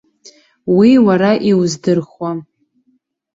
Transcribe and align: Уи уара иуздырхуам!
Уи 0.77 0.89
уара 1.05 1.31
иуздырхуам! 1.49 2.39